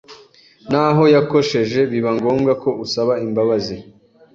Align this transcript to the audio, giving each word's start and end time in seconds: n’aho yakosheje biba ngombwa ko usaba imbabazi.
n’aho 0.71 1.03
yakosheje 1.15 1.79
biba 1.91 2.11
ngombwa 2.17 2.51
ko 2.61 2.69
usaba 2.85 3.13
imbabazi. 3.25 3.75